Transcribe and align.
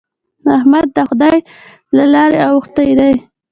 احمد 0.57 0.87
د 0.95 0.97
خدای 1.09 1.37
له 1.97 2.05
لارې 2.13 2.39
اوښتی 2.49 2.89
دی. 2.99 3.13